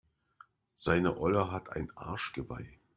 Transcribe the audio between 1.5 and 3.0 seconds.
hat ein Arschgeweih.